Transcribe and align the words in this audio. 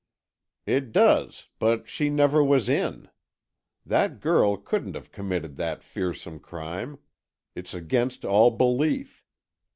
"It 0.65 0.91
does, 0.91 1.47
but 1.59 1.87
she 1.87 2.09
never 2.09 2.43
was 2.43 2.67
in. 2.69 3.09
That 3.85 4.19
girl 4.19 4.57
couldn't 4.57 4.95
have 4.95 5.11
committed 5.11 5.57
that 5.57 5.83
fearsome 5.83 6.39
crime. 6.39 6.97
It's 7.53 7.75
against 7.75 8.25
all 8.25 8.49
belief! 8.49 9.23